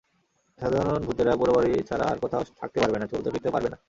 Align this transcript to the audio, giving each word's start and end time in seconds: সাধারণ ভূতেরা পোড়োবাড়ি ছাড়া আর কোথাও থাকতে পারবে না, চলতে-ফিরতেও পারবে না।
সাধারণ 0.59 1.01
ভূতেরা 1.05 1.33
পোড়োবাড়ি 1.35 1.71
ছাড়া 1.83 2.05
আর 2.07 2.17
কোথাও 2.19 2.43
থাকতে 2.59 2.77
পারবে 2.79 2.97
না, 2.99 3.05
চলতে-ফিরতেও 3.07 3.53
পারবে 3.53 3.69
না। 3.69 3.77